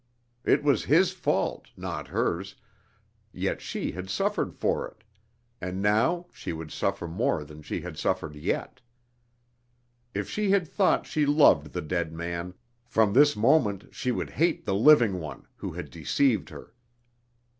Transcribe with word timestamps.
It 0.43 0.63
was 0.63 0.85
his 0.85 1.11
fault, 1.11 1.67
not 1.77 2.07
hers, 2.07 2.55
yet 3.31 3.61
she 3.61 3.91
had 3.91 4.09
suffered 4.09 4.51
for 4.55 4.87
it, 4.87 5.03
and 5.61 5.79
now 5.79 6.25
she 6.33 6.53
would 6.53 6.71
suffer 6.71 7.07
more 7.07 7.43
than 7.43 7.61
she 7.61 7.81
had 7.81 7.99
suffered 7.99 8.35
yet. 8.35 8.81
If 10.15 10.27
she 10.27 10.49
had 10.49 10.67
thought 10.67 11.05
she 11.05 11.27
loved 11.27 11.71
the 11.71 11.83
dead 11.83 12.13
man, 12.13 12.55
from 12.83 13.13
this 13.13 13.35
moment 13.35 13.93
she 13.93 14.11
would 14.11 14.31
hate 14.31 14.65
the 14.65 14.73
living 14.73 15.19
one, 15.19 15.45
who 15.57 15.73
had 15.73 15.91
deceived 15.91 16.49
her. 16.49 16.73